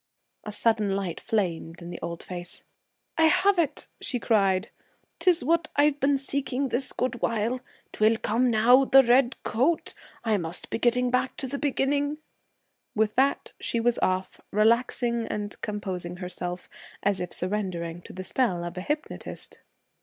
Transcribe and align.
A 0.43 0.51
sudden 0.51 0.95
light 0.95 1.19
flamed 1.19 1.79
in 1.79 1.91
the 1.91 2.01
old 2.01 2.23
face. 2.23 2.63
'I 3.19 3.25
have 3.25 3.59
it!' 3.59 3.85
she 4.01 4.17
cried. 4.19 4.69
'Tis 5.19 5.43
what 5.43 5.67
I've 5.75 5.99
been 5.99 6.17
seeking 6.17 6.69
this 6.69 6.91
good 6.91 7.21
while. 7.21 7.59
'Twill 7.93 8.17
come 8.17 8.49
now 8.49 8.83
the 8.83 9.03
red 9.03 9.35
coat! 9.43 9.93
I 10.23 10.37
must 10.37 10.71
be 10.71 10.79
getting 10.79 11.11
back 11.11 11.37
to 11.37 11.45
the 11.45 11.59
beginning.' 11.59 12.17
With 12.95 13.13
that, 13.13 13.51
she 13.59 13.79
was 13.79 13.99
off, 13.99 14.41
relaxing 14.49 15.27
and 15.27 15.61
composing 15.61 16.17
herself, 16.17 16.67
as 17.03 17.19
if 17.19 17.31
surrendering 17.31 18.01
to 18.01 18.11
the 18.13 18.23
spell 18.23 18.63
of 18.63 18.75
a 18.79 18.81
hypnotist. 18.81 19.59